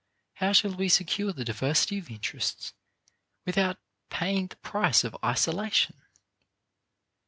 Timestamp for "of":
1.99-2.09, 5.03-5.15